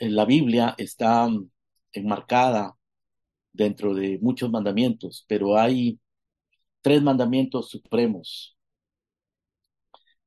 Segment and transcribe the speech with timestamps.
[0.00, 1.28] la Biblia está
[1.92, 2.76] enmarcada
[3.52, 6.00] dentro de muchos mandamientos, pero hay
[6.82, 8.56] tres mandamientos supremos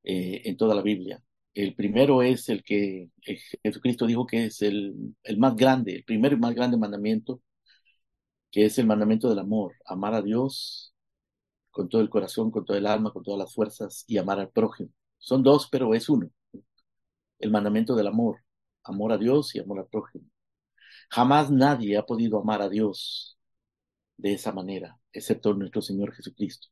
[0.04, 1.22] eh, en toda la Biblia.
[1.54, 6.04] El primero es el que eh, Jesucristo dijo que es el, el más grande, el
[6.04, 7.40] primer y más grande mandamiento,
[8.50, 10.94] que es el mandamiento del amor, amar a Dios
[11.70, 14.50] con todo el corazón, con todo el alma, con todas las fuerzas y amar al
[14.50, 14.90] prójimo.
[15.18, 16.30] Son dos, pero es uno.
[17.38, 18.41] El mandamiento del amor,
[18.84, 20.26] amor a Dios y amor al prójimo.
[21.10, 23.38] Jamás nadie ha podido amar a Dios
[24.16, 26.68] de esa manera, excepto nuestro Señor Jesucristo.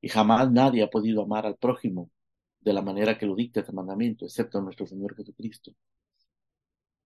[0.00, 2.10] Y jamás nadie ha podido amar al prójimo
[2.60, 5.72] de la manera que lo dicta este mandamiento, excepto nuestro Señor Jesucristo.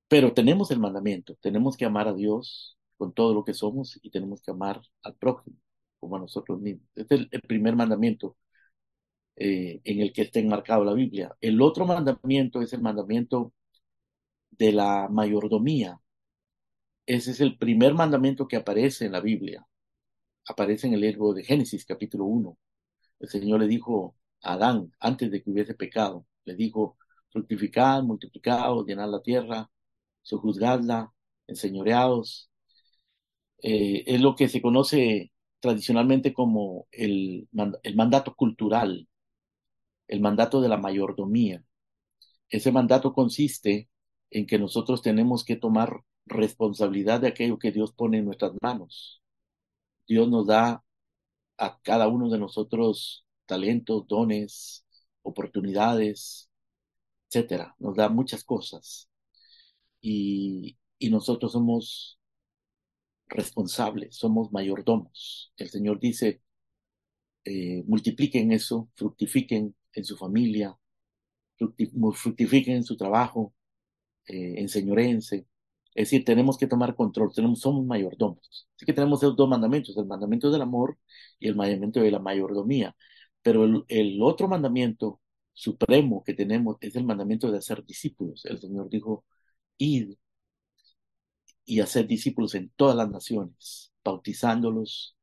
[0.08, 4.10] Pero tenemos el mandamiento, tenemos que amar a Dios con todo lo que somos y
[4.10, 5.56] tenemos que amar al prójimo
[6.00, 6.88] como a nosotros mismos.
[6.94, 8.36] Este es el, primer mandamiento
[9.36, 11.36] eh, en el que está enmarcado la Biblia.
[11.40, 13.52] El otro mandamiento es el mandamiento
[14.50, 16.00] de la mayordomía.
[17.06, 19.66] Ese es el primer mandamiento que aparece en la Biblia.
[20.48, 22.58] Aparece en el libro de Génesis, capítulo 1.
[23.20, 26.98] El Señor le dijo a Adán, antes de que hubiese pecado, le dijo,
[27.30, 29.70] fructificad, multiplicad, llenad la tierra,
[30.22, 31.12] sojuzgadla,
[31.46, 32.50] enseñoreados.
[33.62, 37.48] Eh, es lo que se conoce tradicionalmente como el,
[37.82, 39.08] el mandato cultural,
[40.08, 41.64] el mandato de la mayordomía.
[42.50, 43.89] Ese mandato consiste
[44.30, 49.22] en que nosotros tenemos que tomar responsabilidad de aquello que Dios pone en nuestras manos.
[50.06, 50.84] Dios nos da
[51.58, 54.86] a cada uno de nosotros talentos, dones,
[55.22, 56.50] oportunidades,
[57.28, 57.74] etcétera.
[57.78, 59.08] Nos da muchas cosas.
[60.00, 62.18] Y, y nosotros somos
[63.28, 65.52] responsables, somos mayordomos.
[65.56, 66.42] El Señor dice,
[67.44, 70.76] eh, multipliquen eso, fructifiquen en su familia,
[71.56, 73.54] fructifiquen en su trabajo,
[74.34, 75.46] eh.
[75.94, 78.68] Es decir, tenemos que tomar control, tenemos, somos mayordomos.
[78.76, 80.98] Así que tenemos esos dos mandamientos, el mandamiento del amor
[81.38, 82.96] y el mandamiento de la mayordomía.
[83.42, 85.20] Pero el, el otro mandamiento
[85.52, 88.44] supremo que tenemos es el mandamiento de hacer discípulos.
[88.46, 89.24] El Señor dijo,
[89.78, 90.14] id
[91.64, 95.16] y hacer discípulos en todas las naciones, bautizándolos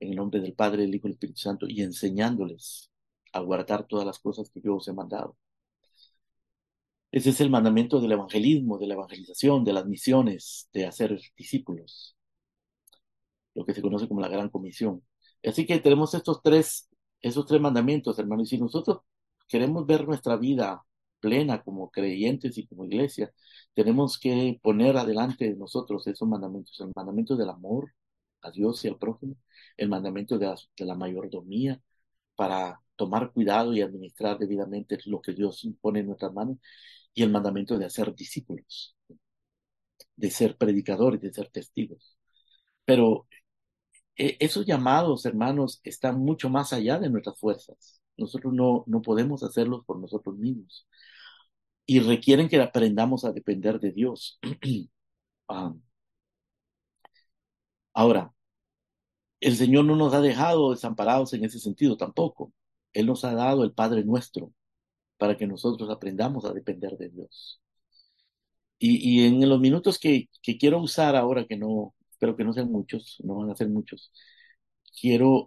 [0.00, 2.90] en el nombre del Padre, del Hijo y del Espíritu Santo y enseñándoles
[3.32, 5.36] a guardar todas las cosas que yo os he mandado.
[7.12, 12.16] Ese es el mandamiento del evangelismo, de la evangelización, de las misiones, de hacer discípulos,
[13.54, 15.02] lo que se conoce como la gran comisión.
[15.44, 16.88] Así que tenemos estos tres,
[17.20, 19.00] esos tres mandamientos, hermanos, y si nosotros
[19.48, 20.84] queremos ver nuestra vida
[21.20, 23.32] plena como creyentes y como iglesia,
[23.74, 27.92] tenemos que poner adelante de nosotros esos mandamientos, el mandamiento del amor
[28.42, 29.36] a Dios y al prójimo,
[29.76, 31.80] el mandamiento de la, mayordomía
[32.36, 36.58] para tomar cuidado y administrar debidamente lo que Dios impone en nuestras manos,
[37.14, 38.96] y el mandamiento de hacer discípulos,
[40.16, 42.16] de ser predicadores, de ser testigos.
[42.84, 43.26] Pero
[44.16, 48.00] eh, esos llamados, hermanos, están mucho más allá de nuestras fuerzas.
[48.16, 50.86] Nosotros no, no podemos hacerlos por nosotros mismos
[51.86, 54.38] y requieren que aprendamos a depender de Dios.
[55.48, 55.74] Ah.
[57.94, 58.32] ahora,
[59.40, 62.52] el Señor no nos ha dejado desamparados en ese sentido tampoco.
[62.94, 64.52] Él nos ha dado el Padre nuestro
[65.22, 67.60] para que nosotros aprendamos a depender de Dios.
[68.76, 70.28] Y, en los minutos que,
[70.58, 74.10] quiero usar ahora, que no, espero que no sean muchos, no van a ser muchos,
[75.00, 75.46] quiero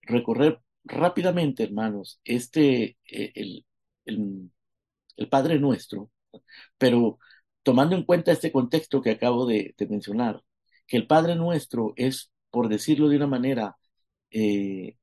[0.00, 3.66] recorrer rápidamente, hermanos, este, eh, el,
[4.06, 6.10] el, Padre Nuestro,
[6.78, 7.18] pero
[7.62, 10.42] tomando en cuenta este contexto que acabo de, mencionar,
[10.86, 13.76] que el Padre Nuestro es, por decirlo de una manera,
[14.30, 14.96] eh,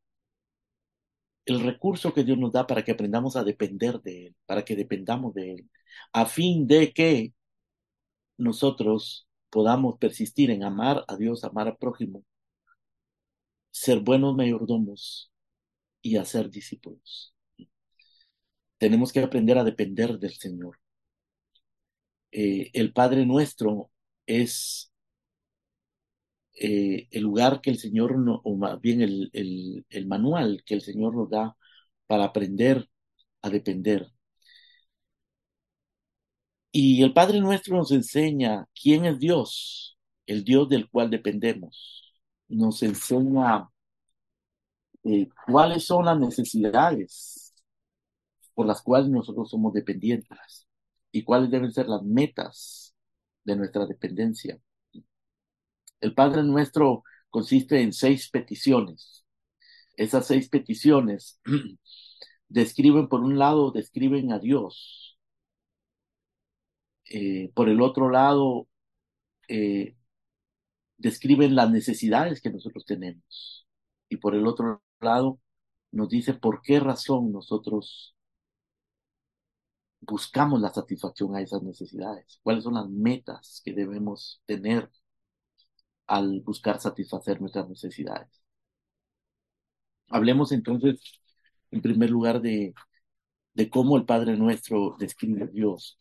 [1.50, 4.76] el recurso que Dios nos da para que aprendamos a depender de Él, para que
[4.76, 5.70] dependamos de Él,
[6.14, 7.34] a fin de que
[8.38, 12.24] nosotros podamos persistir en amar a Dios, amar al prójimo,
[13.72, 15.32] ser buenos mayordomos
[16.02, 17.34] y hacer discípulos.
[18.78, 20.80] Tenemos que aprender a depender del Señor.
[22.32, 23.92] Eh, el Padre nuestro
[24.26, 24.89] es
[26.60, 29.30] eh, el lugar que el Señor, o más bien el,
[29.90, 31.56] el manual que el Señor nos da
[32.08, 32.90] para aprender
[33.42, 34.12] a depender.
[36.72, 39.98] Y el Padre nuestro nos enseña quién es Dios,
[40.28, 42.14] el Dios del cual dependemos.
[42.48, 43.70] Nos enseña
[45.04, 47.54] eh, cuáles son las necesidades
[48.54, 50.68] por las cuales nosotros somos dependientes
[51.12, 52.96] y cuáles deben ser las metas
[53.44, 54.60] de nuestra dependencia.
[56.02, 59.26] El Padre nuestro consiste en seis peticiones.
[59.96, 61.40] Esas seis peticiones
[62.50, 65.18] describen, por un lado, describen a Dios.
[67.12, 68.68] Eh, por el otro lado,
[69.48, 69.96] eh,
[70.98, 73.68] describen las necesidades que nosotros tenemos.
[74.10, 75.40] Y por el otro lado,
[75.92, 78.16] nos dice por qué razón nosotros
[80.02, 84.90] buscamos la satisfacción a esas necesidades, cuáles son las metas que debemos tener
[86.10, 88.42] al buscar satisfacer nuestras necesidades.
[90.10, 91.00] Hablemos entonces,
[91.72, 92.74] en primer lugar, de,
[93.54, 96.00] de cómo el Padre Nuestro describe a Dios.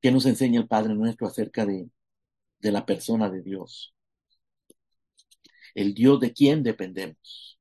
[0.00, 1.90] ¿Qué nos enseña el Padre Nuestro acerca de,
[2.60, 3.94] de la persona de Dios?
[5.74, 7.58] El Dios de quien dependemos.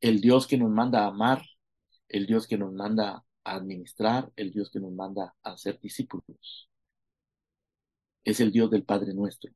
[0.00, 1.42] El Dios que nos manda a amar,
[2.08, 6.69] el Dios que nos manda a administrar, el Dios que nos manda a ser discípulos.
[8.24, 9.52] Es el Dios del Padre Nuestro.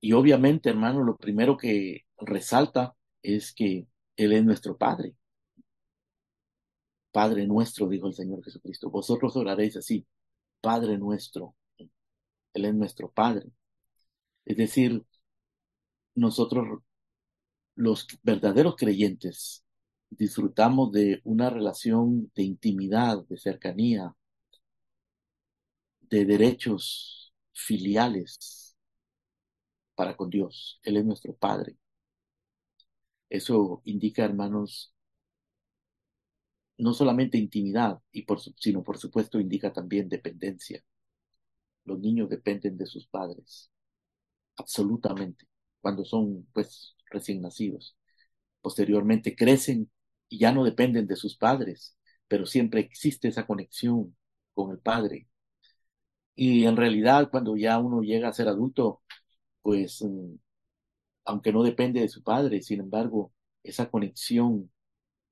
[0.00, 5.14] Y obviamente, hermano, lo primero que resalta es que Él es nuestro Padre.
[7.10, 8.90] Padre nuestro, dijo el Señor Jesucristo.
[8.90, 10.04] Vosotros oraréis así,
[10.60, 11.54] Padre nuestro.
[12.52, 13.50] Él es nuestro Padre.
[14.44, 15.04] Es decir,
[16.14, 16.82] nosotros,
[17.76, 19.64] los verdaderos creyentes,
[20.10, 24.14] disfrutamos de una relación de intimidad, de cercanía,
[26.00, 27.23] de derechos
[27.54, 28.76] filiales
[29.96, 30.78] para con Dios.
[30.84, 31.76] Él es nuestro Padre.
[33.28, 34.94] Eso indica, hermanos,
[36.78, 38.24] no solamente intimidad, y
[38.58, 40.84] sino por supuesto indica también dependencia.
[41.84, 43.70] Los niños dependen de sus padres,
[44.56, 45.46] absolutamente,
[45.80, 47.96] cuando son pues recién nacidos.
[48.62, 49.90] Posteriormente crecen
[50.28, 51.96] y ya no dependen de sus padres,
[52.28, 54.16] pero siempre existe esa conexión
[54.54, 55.28] con el padre.
[56.36, 59.02] Y en realidad cuando ya uno llega a ser adulto,
[59.62, 60.34] pues mm,
[61.26, 63.32] aunque no depende de su padre, sin embargo,
[63.62, 64.70] esa conexión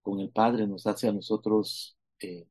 [0.02, 2.46] con el Padre nos hace a nosotros eh,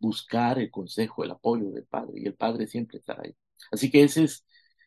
[0.00, 3.36] buscar el consejo, el apoyo del Padre, y el Padre siempre estará ahí.
[3.72, 4.46] Así que ese es,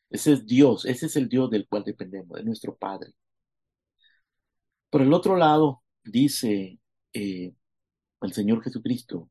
[0.10, 3.14] ese es Dios, ese es el Dios del cual dependemos, de nuestro Padre.
[4.90, 6.80] Por el otro lado, dice
[7.14, 7.54] eh,
[8.22, 9.30] el Señor Jesucristo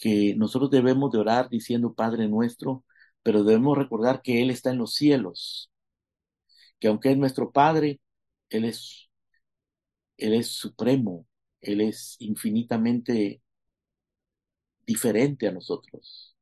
[0.00, 2.84] que nosotros debemos de orar diciendo Padre nuestro,
[3.24, 5.70] pero debemos recordar que Él está en los cielos,
[6.78, 8.00] que aunque es nuestro Padre,
[8.50, 9.10] Él es
[10.18, 11.26] él es supremo,
[11.60, 13.42] Él es infinitamente
[14.86, 16.36] diferente a nosotros.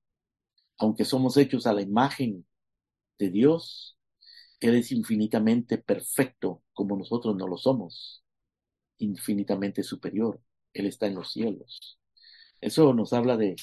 [0.79, 2.47] Aunque somos hechos a la imagen
[3.19, 3.99] de Dios,
[4.61, 8.25] Él es infinitamente perfecto como nosotros no lo somos,
[8.99, 10.41] infinitamente superior.
[10.75, 11.98] Él está en los cielos.
[12.61, 13.57] Eso nos habla de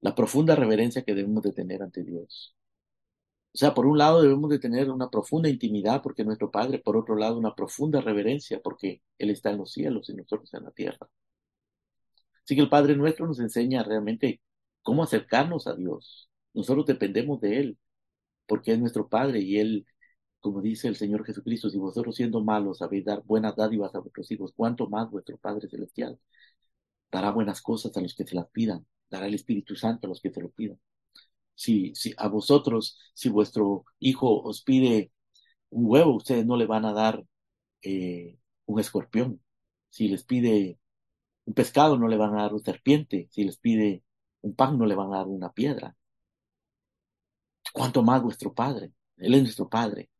[0.00, 2.54] la profunda reverencia que debemos de tener ante Dios.
[3.54, 6.78] O sea, por un lado debemos de tener una profunda intimidad porque es nuestro Padre,
[6.80, 10.64] por otro lado una profunda reverencia porque Él está en los cielos y nosotros en
[10.64, 11.08] la tierra.
[12.44, 14.40] Así que el Padre nuestro nos enseña realmente
[14.82, 16.28] cómo acercarnos a Dios.
[16.52, 17.78] Nosotros dependemos de Él
[18.46, 19.86] porque es nuestro Padre y Él,
[20.40, 24.30] como dice el Señor Jesucristo, si vosotros siendo malos sabéis dar buenas dádivas a vuestros
[24.32, 26.18] hijos, ¿cuánto más vuestro Padre Celestial
[27.14, 28.86] dará buenas cosas a los que se las pidan?
[29.10, 30.78] Dará el Espíritu Santo a los que se lo pidan
[31.54, 35.12] si, a vosotros, si vuestro hijo os pide
[35.70, 37.24] un huevo, ustedes no le van a dar
[37.82, 39.42] eh, un escorpión.
[39.90, 40.78] Si les pide
[41.46, 43.28] un pescado, no le van a dar una serpiente.
[43.32, 44.04] Si les pide
[44.42, 45.96] un pan, no le van a dar una piedra.
[47.72, 48.92] ¿Cuánto más vuestro Padre?
[49.16, 50.10] Él es nuestro Padre.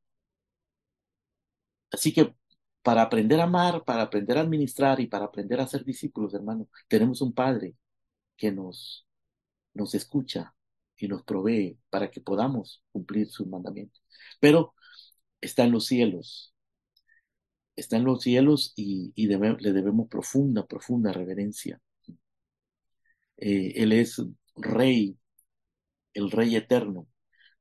[1.90, 2.34] Así que
[2.84, 6.68] para aprender a amar, para aprender a administrar y para aprender a ser discípulos, hermano,
[6.88, 7.74] tenemos un Padre
[8.36, 9.06] que nos,
[9.74, 10.54] nos escucha,
[10.96, 14.02] y nos provee para que podamos cumplir sus mandamientos.
[14.40, 14.74] Pero
[15.40, 16.54] está en los cielos,
[17.76, 21.80] está en los cielos y, le debemos profunda, profunda reverencia.
[23.36, 24.22] Eh, él es
[24.56, 25.18] rey,
[26.14, 27.08] el rey eterno.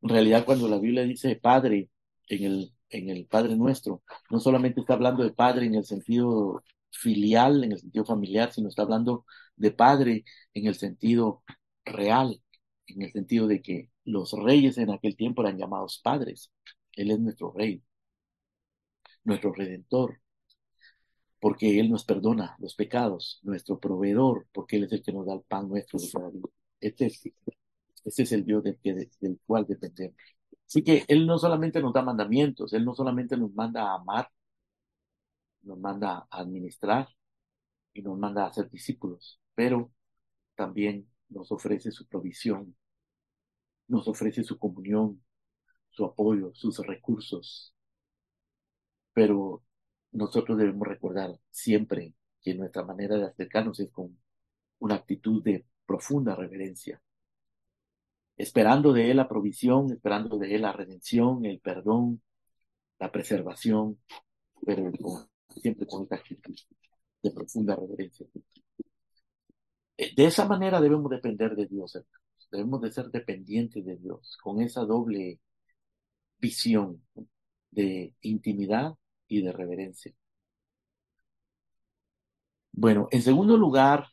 [0.01, 1.89] En realidad, cuando la Biblia dice Padre
[2.27, 6.63] en el, en el Padre nuestro, no solamente está hablando de Padre en el sentido
[6.91, 11.43] filial, en el sentido familiar, sino está hablando de Padre en el sentido
[11.85, 12.41] real,
[12.87, 16.51] en el sentido de que los reyes en aquel tiempo eran llamados padres.
[16.93, 17.83] Él es nuestro rey,
[19.23, 20.19] nuestro redentor,
[21.39, 25.33] porque Él nos perdona los pecados, nuestro proveedor, porque Él es el que nos da
[25.33, 25.99] el pan nuestro.
[26.79, 27.23] Este es,
[28.05, 30.15] este es el Dios del cual dependemos.
[30.67, 34.29] Así que Él no solamente nos da mandamientos, Él no solamente nos manda a amar,
[35.63, 37.07] nos manda a administrar
[37.93, 39.91] y nos manda a ser discípulos, pero
[40.55, 42.75] también nos ofrece su provisión,
[43.87, 45.23] nos ofrece su comunión,
[45.89, 47.73] su apoyo, sus recursos.
[49.13, 49.63] Pero
[50.11, 54.17] nosotros debemos recordar siempre que nuestra manera de acercarnos es con
[54.79, 57.01] una actitud de profunda reverencia,
[58.43, 62.21] esperando de Él la provisión, esperando de Él la redención, el perdón,
[62.99, 63.99] la preservación,
[64.65, 64.91] pero
[65.49, 66.55] siempre con esta actitud
[67.23, 68.27] de profunda reverencia.
[69.97, 71.97] Eh, de esa manera debemos depender de Dios,
[72.51, 75.39] Debemos de ser dependientes de Dios, con esa doble
[76.37, 77.01] visión
[77.71, 78.93] de intimidad
[79.27, 80.13] y de reverencia.
[82.71, 84.12] Bueno, en segundo lugar,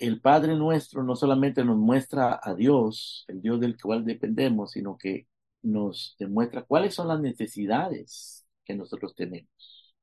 [0.00, 4.96] el Padre nuestro no solamente nos muestra a Dios, el Dios del cual dependemos, sino
[4.98, 5.28] que
[5.62, 9.94] nos demuestra cuáles son las necesidades que nosotros tenemos.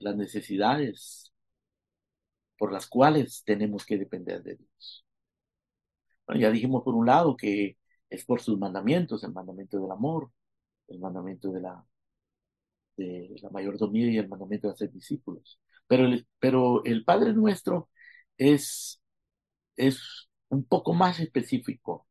[0.00, 1.32] Las necesidades
[2.58, 5.04] por las cuales tenemos que depender de Dios.
[6.38, 7.78] Ya dijimos por un lado que
[8.10, 10.30] es por sus mandamientos, el mandamiento del amor,
[10.88, 11.84] el mandamiento de la,
[12.96, 15.60] de la mayordomía y el mandamiento de hacer discípulos.
[15.86, 16.04] Pero
[16.38, 17.88] pero el Padre nuestro
[18.36, 18.97] es,
[19.78, 22.06] es un poco más específico,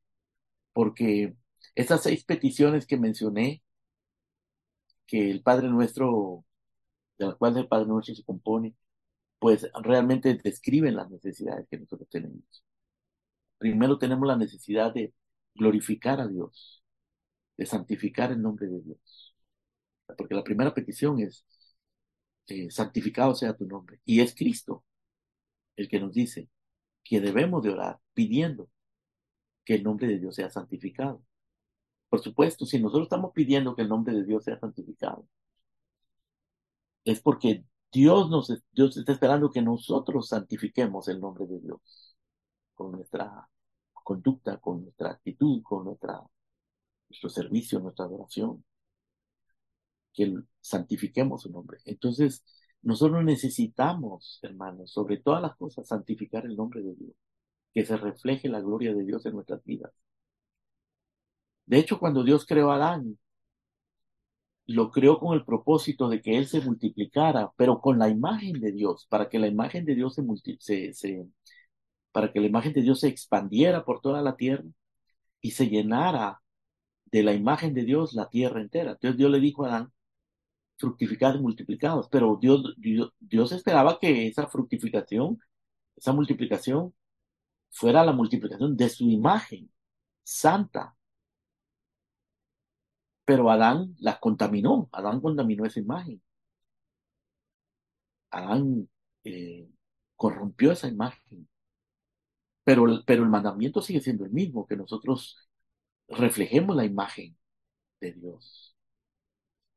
[0.73, 1.35] porque
[1.75, 3.63] esas seis peticiones que mencioné,
[5.05, 6.45] que el Padre nuestro,
[7.19, 8.75] de las cuales el Padre nuestro se compone,
[9.39, 12.63] pues realmente describen las necesidades que nosotros tenemos.
[13.57, 15.13] Primero tenemos la necesidad de
[15.55, 16.83] glorificar a Dios,
[17.57, 19.35] de santificar el nombre de Dios.
[20.17, 21.45] Porque la primera petición es,
[22.47, 23.99] eh, santificado sea tu nombre.
[24.05, 24.83] Y es Cristo
[25.75, 26.49] el que nos dice
[27.07, 28.69] que debemos de orar pidiendo
[29.65, 31.23] que el nombre de Dios sea santificado.
[32.09, 35.27] Por supuesto, si nosotros estamos pidiendo que el nombre de Dios sea santificado,
[37.05, 42.15] es porque Dios, nos, Dios está esperando que nosotros santifiquemos el nombre de Dios
[42.75, 43.49] con nuestra
[43.93, 46.21] conducta, con nuestra actitud, con nuestra,
[47.09, 48.63] nuestro servicio, nuestra adoración.
[50.13, 51.79] Que santifiquemos su nombre.
[51.85, 52.43] Entonces,
[52.87, 57.11] nosotros necesitamos, hermanos, sobre todas las cosas, santificar el nombre de Dios,
[57.73, 59.91] que se refleje la gloria de Dios en nuestras vidas.
[61.65, 63.17] De hecho, cuando Dios creó a Adán,
[64.67, 68.71] lo creó con el propósito de que él se multiplicara, pero con la imagen de
[68.71, 70.15] Dios, para que la imagen de Dios
[70.59, 71.27] se, se,
[72.13, 74.63] para que la imagen de Dios se expandiera por toda la tierra
[75.41, 76.41] y se llenara
[77.05, 78.91] de la imagen de Dios la tierra entera.
[78.91, 79.93] Entonces Dios le dijo a Adán,
[80.77, 85.39] fructificad y multiplicados, pero Dios, Dios, Dios esperaba que esa fructificación,
[85.95, 86.93] esa multiplicación,
[87.71, 89.71] fuera la multiplicación de su imagen
[90.23, 90.95] santa,
[93.25, 96.21] pero Adán la contaminó, Adán contaminó esa imagen.
[98.31, 98.87] Adán
[99.23, 99.69] eh,
[100.15, 101.47] corrompió esa imagen.
[102.63, 105.37] Pero, pero el mandamiento sigue siendo el mismo, que nosotros
[106.09, 107.37] reflejemos la imagen
[108.01, 108.76] de Dios,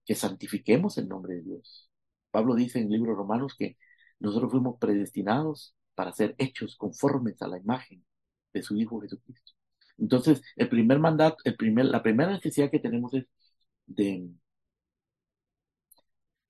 [0.05, 1.91] que santifiquemos el nombre de Dios.
[2.31, 3.77] Pablo dice en el libro Romanos que
[4.19, 8.05] nosotros fuimos predestinados para ser hechos conformes a la imagen
[8.53, 9.53] de su Hijo Jesucristo.
[9.99, 13.27] Entonces, el primer mandato, el primer, la primera necesidad que tenemos es
[13.87, 14.31] de,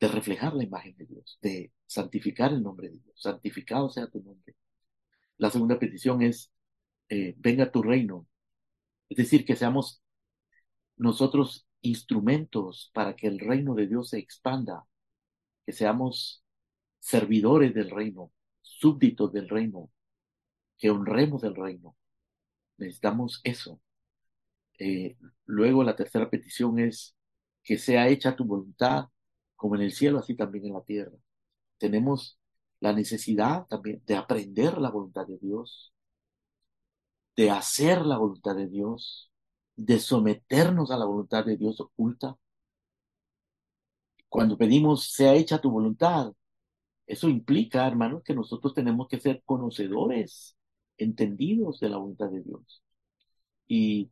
[0.00, 3.21] de reflejar la imagen de Dios, de santificar el nombre de Dios.
[3.21, 4.54] Santificado sea tu nombre.
[5.38, 6.52] La segunda petición es,
[7.09, 8.26] eh, venga tu reino.
[9.09, 10.02] Es decir, que seamos
[10.97, 14.87] nosotros instrumentos para que el reino de Dios se expanda,
[15.66, 16.44] que seamos
[17.00, 18.32] servidores del reino,
[18.62, 19.90] súbditos del reino,
[20.78, 21.96] que honremos el reino.
[22.78, 23.80] Necesitamos eso.
[24.78, 27.16] Eh, luego la tercera petición es
[27.62, 29.06] que sea hecha tu voluntad,
[29.56, 31.16] como en el cielo, así también en la tierra.
[31.78, 32.38] Tenemos
[32.80, 35.92] la necesidad también de aprender la voluntad de Dios,
[37.37, 39.30] de hacer la voluntad de Dios,
[39.84, 42.37] de someternos a la voluntad de Dios oculta.
[44.28, 46.32] Cuando pedimos sea hecha tu voluntad,
[47.06, 50.56] eso implica, hermanos, que nosotros tenemos que ser conocedores,
[50.99, 52.82] entendidos de la voluntad de Dios
[53.68, 54.10] y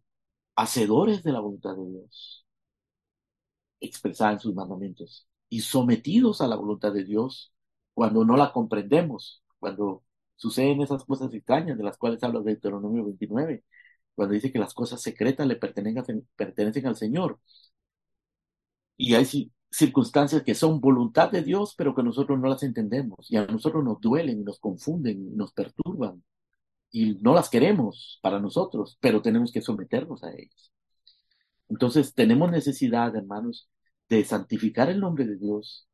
[0.56, 2.46] hacedores de la voluntad de Dios.
[3.80, 7.52] Expresada en sus mandamientos y sometidos a la voluntad de Dios
[7.94, 10.04] cuando no la comprendemos, cuando
[10.36, 13.64] suceden esas cosas extrañas de las cuales habla Deuteronomio 29,
[14.18, 17.38] cuando dice que las cosas secretas le pertenecen, pertenecen al Señor.
[18.96, 23.36] Y hay circunstancias que son voluntad de Dios, pero que nosotros no las entendemos y
[23.36, 26.24] a nosotros nos duelen, nos confunden, nos perturban
[26.90, 30.72] y no las queremos para nosotros, pero tenemos que someternos a ellas.
[31.68, 33.68] Entonces tenemos necesidad, hermanos,
[34.08, 35.88] de santificar el nombre de Dios,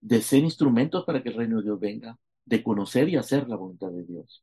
[0.00, 3.56] de ser instrumentos para que el reino de Dios venga, de conocer y hacer la
[3.56, 4.42] voluntad de Dios.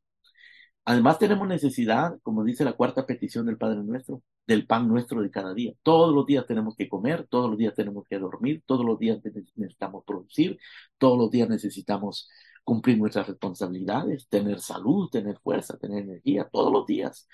[0.85, 5.31] Además tenemos necesidad, como dice la cuarta petición del Padre nuestro, del pan nuestro de
[5.31, 5.73] cada día.
[5.81, 9.19] Todos los días tenemos que comer, todos los días tenemos que dormir, todos los días
[9.23, 10.59] necesitamos producir,
[10.97, 12.29] todos los días necesitamos
[12.65, 17.27] cumplir nuestras responsabilidades, tener salud, tener fuerza, tener energía todos los días.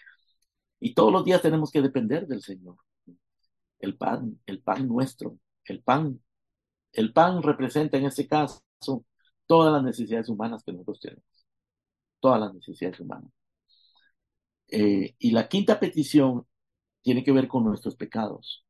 [0.80, 2.78] Y todos los días tenemos que depender del Señor.
[3.80, 6.22] El pan, el pan nuestro, el pan,
[6.94, 8.62] el pan representa en este caso
[9.48, 11.24] todas las necesidades humanas que nosotros tenemos.
[12.20, 13.39] Todas las necesidades humanas.
[14.72, 16.46] Eh, y la quinta petición
[17.04, 18.66] tiene que ver con nuestros pecados.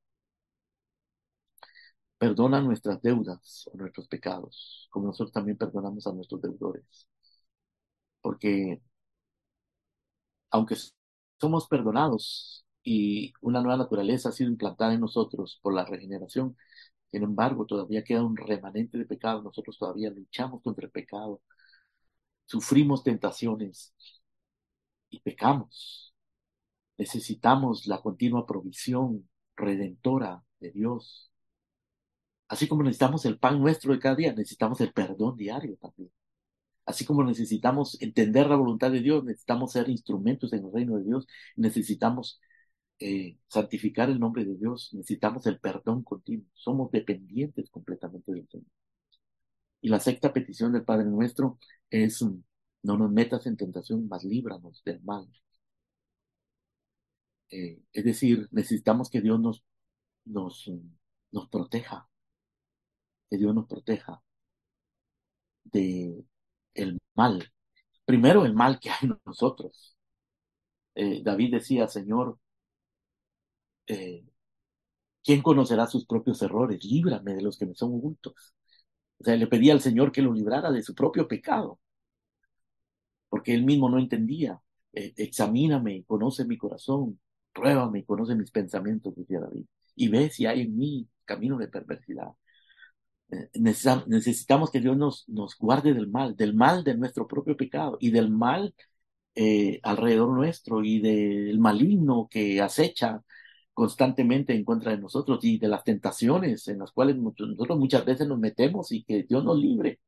[2.17, 7.07] Perdona nuestras deudas o nuestros pecados, como nosotros también perdonamos a nuestros deudores.
[8.21, 8.79] Porque
[10.51, 10.75] aunque
[11.39, 16.57] somos perdonados y una nueva naturaleza ha sido implantada en nosotros por la regeneración,
[17.11, 19.41] sin embargo, todavía queda un remanente de pecado.
[19.43, 21.41] Nosotros todavía luchamos contra el pecado,
[22.45, 23.93] sufrimos tentaciones
[25.09, 26.13] y pecamos.
[26.97, 31.31] Necesitamos la continua provisión redentora de Dios.
[32.47, 36.11] Así como necesitamos el pan nuestro de cada día, necesitamos el perdón diario también.
[36.85, 41.03] Así como necesitamos entender la voluntad de Dios, necesitamos ser instrumentos en el reino de
[41.05, 42.41] Dios, necesitamos
[42.99, 46.47] eh, santificar el nombre de Dios, necesitamos el perdón continuo.
[46.53, 48.65] Somos dependientes completamente del Señor.
[49.81, 52.23] Y la sexta petición del Padre nuestro es,
[52.83, 55.27] no nos metas en tentación, mas líbranos del mal.
[57.51, 59.63] Eh, es decir, necesitamos que Dios nos,
[60.25, 60.71] nos,
[61.31, 62.09] nos proteja,
[63.29, 64.21] que Dios nos proteja
[65.63, 66.23] de
[66.75, 67.51] el mal.
[68.05, 69.97] Primero el mal que hay en nosotros.
[70.95, 72.37] Eh, David decía, Señor,
[73.87, 74.23] eh,
[75.23, 76.83] ¿quién conocerá sus propios errores?
[76.83, 78.53] Líbrame de los que me son ocultos.
[79.19, 81.79] O sea, le pedía al Señor que lo librara de su propio pecado,
[83.39, 84.59] porque él mismo no entendía.
[84.91, 87.19] Eh, examíname, conoce mi corazón,
[87.53, 89.65] pruébame, conoce mis pensamientos, decía David,
[89.95, 92.31] y ve si hay en mí camino de perversidad.
[93.31, 93.49] Eh,
[94.07, 98.11] necesitamos que Dios nos, nos guarde del mal, del mal de nuestro propio pecado y
[98.11, 98.75] del mal
[99.35, 103.23] eh, alrededor nuestro y del maligno que acecha
[103.73, 108.27] constantemente en contra de nosotros y de las tentaciones en las cuales nosotros muchas veces
[108.27, 109.99] nos metemos y que Dios nos libre.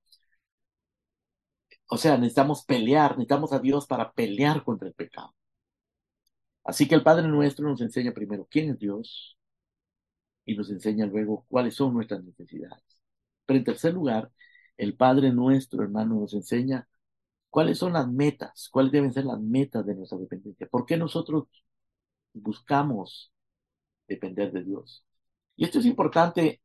[1.94, 5.36] O sea, necesitamos pelear, necesitamos a Dios para pelear contra el pecado.
[6.64, 9.38] Así que el Padre nuestro nos enseña primero quién es Dios
[10.46, 12.84] y nos enseña luego cuáles son nuestras necesidades.
[13.46, 14.32] Pero en tercer lugar,
[14.78, 16.88] el Padre nuestro, hermano, nos enseña
[17.50, 20.68] cuáles son las metas, cuáles deben ser las metas de nuestra dependencia.
[20.68, 21.46] ¿Por qué nosotros
[22.34, 23.32] buscamos
[24.08, 25.06] depender de Dios?
[25.58, 26.62] Y esto es importante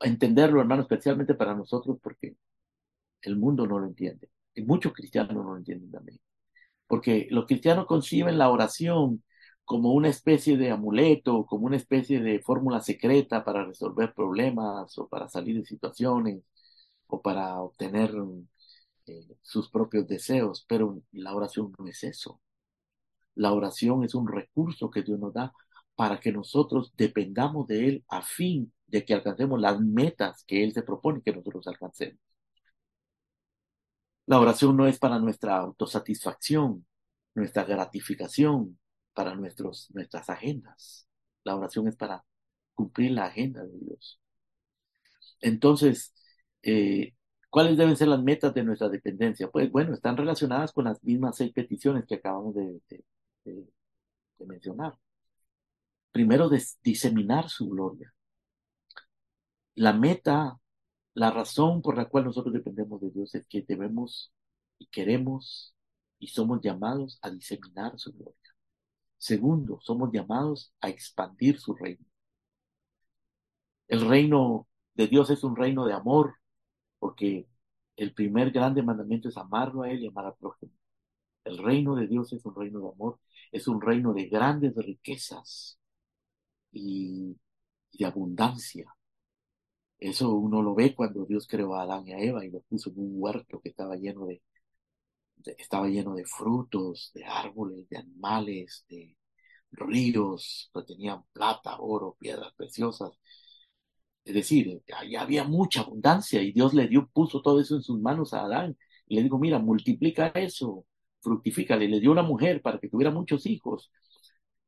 [0.00, 2.36] entenderlo, hermano, especialmente para nosotros, porque
[3.22, 4.30] el mundo no lo entiende.
[4.54, 6.20] Y muchos cristianos no lo entienden también.
[6.86, 9.24] Porque los cristianos conciben la oración
[9.64, 15.08] como una especie de amuleto, como una especie de fórmula secreta para resolver problemas o
[15.08, 16.42] para salir de situaciones
[17.06, 18.12] o para obtener
[19.06, 22.40] eh, sus propios deseos, pero la oración no es eso.
[23.34, 25.52] La oración es un recurso que Dios nos da
[25.96, 30.72] para que nosotros dependamos de Él a fin de que alcancemos las metas que Él
[30.72, 32.20] se propone que nosotros alcancemos.
[34.28, 36.86] La oración no es para nuestra autosatisfacción,
[37.34, 38.78] nuestra gratificación,
[39.14, 41.08] para nuestros, nuestras agendas.
[41.44, 42.22] La oración es para
[42.74, 44.20] cumplir la agenda de Dios.
[45.40, 46.12] Entonces,
[46.62, 47.14] eh,
[47.48, 49.50] ¿cuáles deben ser las metas de nuestra dependencia?
[49.50, 52.82] Pues bueno, están relacionadas con las mismas seis peticiones que acabamos de,
[54.40, 54.92] mencionar.
[56.12, 56.50] Primero,
[56.82, 58.12] diseminar su gloria.
[59.76, 60.58] La meta,
[61.18, 64.32] la razón por la cual nosotros dependemos de Dios es que debemos
[64.78, 65.74] y queremos
[66.20, 68.36] y somos llamados a diseminar su gloria.
[69.18, 72.04] Segundo, somos llamados a expandir su reino.
[73.88, 76.36] El reino de Dios es un reino de amor,
[77.00, 77.48] porque
[77.96, 80.72] el primer grande mandamiento es amarlo a Él y amar al prójimo.
[81.44, 83.20] El reino de Dios es un reino de amor,
[83.52, 85.78] es un reino de grandes riquezas
[86.72, 87.36] y
[87.92, 88.86] de abundancia.
[89.98, 92.90] Eso uno lo ve cuando Dios creó a Adán y a Eva y lo puso
[92.90, 94.42] en un huerto que estaba lleno de
[95.56, 99.16] estaba lleno de frutos, de árboles, de animales, de
[99.72, 103.12] ríos, que tenían plata, oro, piedras preciosas.
[104.24, 107.98] Es decir, allá había mucha abundancia y Dios le dio, puso todo eso en sus
[108.00, 110.84] manos a Adán y le dijo, mira, multiplica eso,
[111.20, 111.88] fructifícale.
[111.88, 113.90] Le dio una mujer para que tuviera muchos hijos.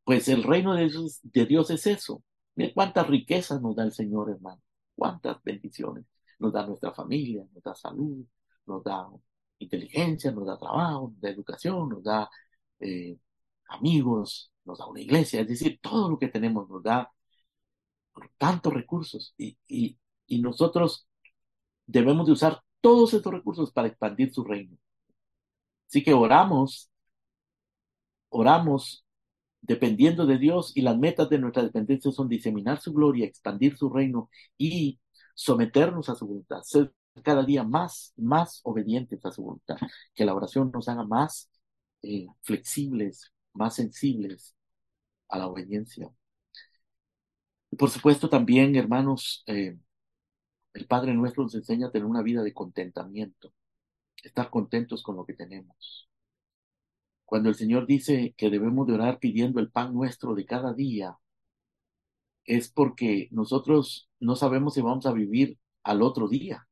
[0.04, 2.22] Pues el reino de Dios, de Dios es eso.
[2.56, 4.62] Mira cuántas riquezas nos da el Señor, hermano.
[5.00, 6.04] Cuántas bendiciones.
[6.38, 8.22] Nos da nuestra familia, nos da salud,
[8.66, 9.08] nos da
[9.58, 12.28] inteligencia, nos da trabajo, nos da educación, nos da
[12.80, 13.16] eh,
[13.68, 17.10] amigos, nos da una iglesia, es decir, todo lo que tenemos nos da
[18.36, 21.06] tantos recursos y, y, y nosotros
[21.86, 24.76] debemos de usar todos estos recursos para expandir su reino.
[25.88, 26.90] Así que oramos,
[28.28, 29.04] oramos
[29.62, 33.90] dependiendo de Dios y las metas de nuestra dependencia son diseminar su gloria, expandir su
[33.90, 35.00] reino y
[35.34, 36.92] someternos a su voluntad, ser
[37.22, 39.76] cada día más, más obedientes a su voluntad,
[40.14, 41.50] que la oración nos haga más
[42.02, 44.54] eh, flexibles, más sensibles
[45.28, 46.10] a la obediencia.
[47.70, 49.76] Y por supuesto también, hermanos, eh,
[50.74, 53.52] el Padre nuestro nos enseña a tener una vida de contentamiento,
[54.22, 56.08] estar contentos con lo que tenemos.
[57.30, 61.16] Cuando el Señor dice que debemos de orar pidiendo el pan nuestro de cada día,
[62.44, 66.66] es porque nosotros no sabemos si vamos a vivir al otro día.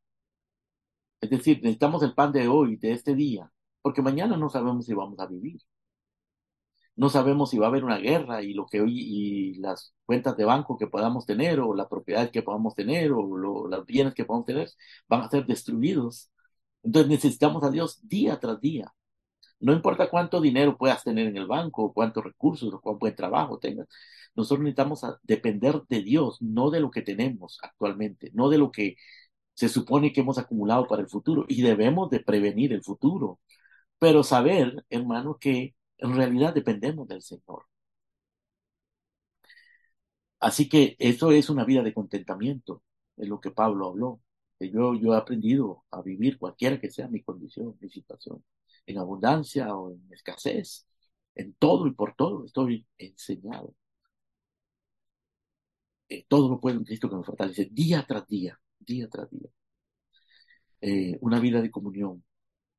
[1.21, 4.95] Es decir, necesitamos el pan de hoy, de este día, porque mañana no sabemos si
[4.95, 5.61] vamos a vivir.
[6.97, 10.37] No sabemos si va a haber una guerra y lo que hoy y las cuentas
[10.37, 14.25] de banco que podamos tener o la propiedad que podamos tener o los bienes que
[14.25, 14.69] podamos tener
[15.09, 16.31] van a ser destruidos.
[16.83, 18.93] Entonces necesitamos a Dios día tras día.
[19.61, 23.59] No importa cuánto dinero puedas tener en el banco, cuántos recursos, o cuán buen trabajo
[23.59, 23.89] tengas.
[24.35, 28.97] Nosotros necesitamos depender de Dios, no de lo que tenemos actualmente, no de lo que
[29.55, 31.45] se supone que hemos acumulado para el futuro.
[31.49, 33.41] Y debemos de prevenir el futuro.
[33.99, 37.67] Pero saber, hermano, que en realidad dependemos del Señor.
[40.41, 42.83] Así que eso es una vida de contentamiento,
[43.17, 44.21] es lo que Pablo habló.
[44.61, 48.43] Yo, yo he aprendido a vivir cualquiera que sea mi condición, mi situación
[48.89, 50.87] en abundancia o en escasez,
[51.35, 53.75] en todo y por todo estoy enseñado.
[56.09, 59.49] Eh, todo lo puedo en Cristo que me fortalece día tras día, día tras día.
[60.81, 62.25] Eh, una vida de comunión.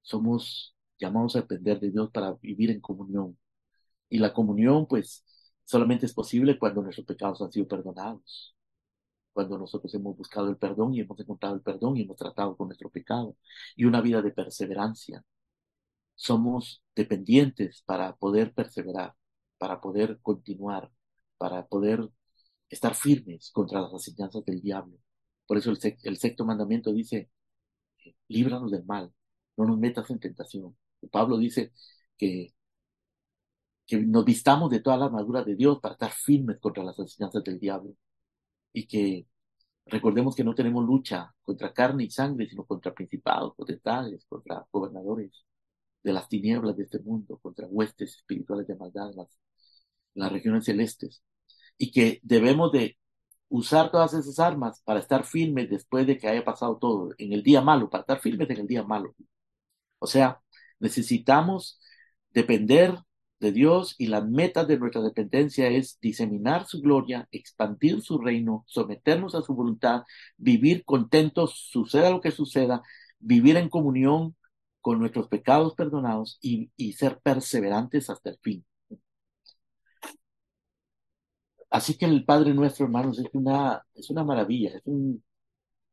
[0.01, 3.37] Somos llamados a depender de Dios para vivir en comunión.
[4.09, 5.25] Y la comunión, pues,
[5.65, 8.55] solamente es posible cuando nuestros pecados han sido perdonados.
[9.33, 12.67] Cuando nosotros hemos buscado el perdón y hemos encontrado el perdón y hemos tratado con
[12.69, 13.37] nuestro pecado.
[13.75, 15.23] Y una vida de perseverancia,
[16.19, 19.15] somos dependientes para poder perseverar,
[19.57, 20.91] para poder continuar,
[21.37, 22.09] para poder
[22.69, 24.97] estar firmes contra las enseñanzas del diablo.
[25.47, 27.31] Por eso el, sexto mandamiento dice,
[28.27, 29.13] líbranos del mal,
[29.57, 30.77] no nos metas en tentación.
[31.11, 31.71] Pablo dice
[32.17, 32.53] que,
[33.87, 37.43] que nos vistamos de toda la armadura de Dios para estar firmes contra las enseñanzas
[37.43, 37.95] del diablo.
[38.73, 39.27] Y que
[39.85, 45.45] recordemos que no tenemos lucha contra carne y sangre, sino contra principados, potestades, contra gobernadores
[46.03, 49.39] de las tinieblas de este mundo, contra huestes espirituales de maldad las,
[50.13, 51.23] las regiones celestes,
[51.77, 52.97] y que debemos de
[53.49, 57.43] usar todas esas armas para estar firmes después de que haya pasado todo, en el
[57.43, 59.15] día malo, para estar firmes en el día malo.
[59.99, 60.41] O sea,
[60.79, 61.79] necesitamos
[62.31, 62.95] depender
[63.39, 68.65] de Dios y la meta de nuestra dependencia es diseminar su gloria, expandir su reino,
[68.67, 70.03] someternos a su voluntad,
[70.37, 72.83] vivir contentos, suceda lo que suceda,
[73.19, 74.35] vivir en comunión
[74.89, 78.65] con nuestros pecados perdonados y, ser perseverantes hasta el fin.
[81.69, 85.23] Así que el Padre nuestro, hermanos, es una, es una maravilla, es un,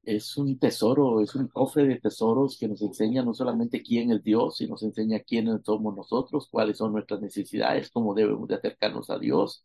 [0.05, 4.23] es un tesoro, es un cofre de tesoros que nos enseña no solamente quién es
[4.23, 9.11] Dios, sino nos enseña quiénes somos nosotros, cuáles son nuestras necesidades, cómo debemos de acercarnos
[9.11, 9.63] a Dios,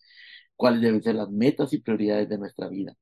[0.57, 2.97] cuáles deben ser las metas y prioridades de nuestra vida.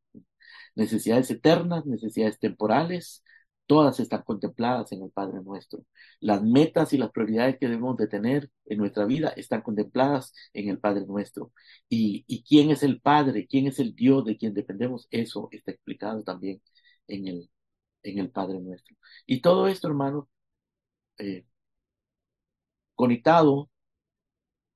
[0.76, 3.24] Necesidades eternas, necesidades temporales,
[3.70, 5.86] todas están contempladas en el Padre nuestro.
[6.22, 10.70] Las metas y las prioridades que debemos de tener en nuestra vida están contempladas en
[10.70, 11.52] el Padre nuestro.
[11.90, 16.24] Y, quién es el Padre, quién es el Dios de quien dependemos, eso está explicado
[16.24, 16.62] también
[17.08, 18.96] en el, Padre nuestro.
[19.28, 20.30] Y todo esto, hermano,
[21.20, 21.46] eh,
[22.96, 23.70] conectado,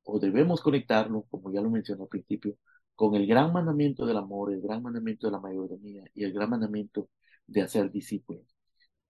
[0.04, 2.58] o debemos conectarlo, como ya lo mencioné al principio,
[2.96, 6.50] con el gran mandamiento del amor, el gran mandamiento de la mayordomía y el gran
[6.50, 7.10] mandamiento
[7.48, 8.53] de hacer discípulos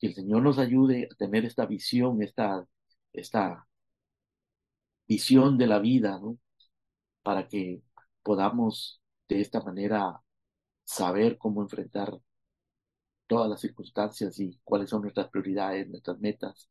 [0.03, 2.67] que el Señor nos ayude a tener esta visión, esta,
[3.13, 3.65] esta
[5.07, 6.37] visión de la vida, ¿no?
[7.23, 7.83] Para que
[8.23, 10.21] podamos de esta manera
[10.85, 12.19] saber cómo enfrentar
[13.27, 16.69] todas las circunstancias y cuáles son nuestras prioridades, nuestras metas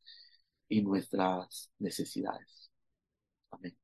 [0.69, 2.71] y nuestras necesidades.
[3.51, 3.77] Amén.